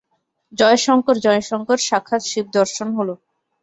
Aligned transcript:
জয় 0.53 0.79
শঙ্কর! 0.85 1.15
জয় 1.25 1.41
শঙ্কর! 1.43 1.77
সাক্ষাৎ 1.87 2.21
শিব-দর্শন 2.25 2.87
হল। 2.97 3.09